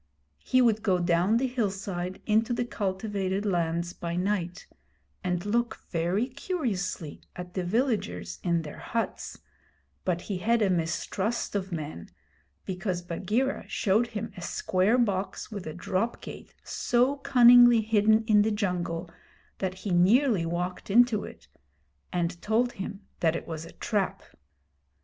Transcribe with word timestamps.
He 0.39 0.63
would 0.63 0.81
go 0.81 0.97
down 0.97 1.37
the 1.37 1.45
hillside 1.45 2.23
into 2.25 2.53
the 2.53 2.65
cultivated 2.65 3.45
lands 3.45 3.93
by 3.93 4.15
night, 4.15 4.65
and 5.23 5.45
look 5.45 5.83
very 5.91 6.25
curiously 6.25 7.21
at 7.35 7.53
the 7.53 7.63
villagers 7.63 8.39
in 8.43 8.63
their 8.63 8.79
huts, 8.79 9.37
but 10.03 10.21
he 10.21 10.39
had 10.39 10.63
a 10.63 10.71
mistrust 10.71 11.53
of 11.53 11.71
men 11.71 12.09
because 12.65 13.03
Bagheera 13.03 13.65
showed 13.67 14.07
him 14.07 14.33
a 14.35 14.41
square 14.41 14.97
box 14.97 15.51
with 15.51 15.67
a 15.67 15.73
drop 15.75 16.19
gate 16.19 16.55
so 16.63 17.17
cunningly 17.17 17.81
hidden 17.81 18.23
in 18.25 18.41
the 18.41 18.49
jungle 18.49 19.07
that 19.59 19.75
he 19.85 19.91
nearly 19.91 20.47
walked 20.47 20.89
into 20.89 21.25
it, 21.25 21.47
and 22.11 22.41
told 22.41 22.71
him 22.71 23.01
that 23.19 23.35
it 23.35 23.47
was 23.47 23.65
a 23.65 23.71
trap. 23.73 24.23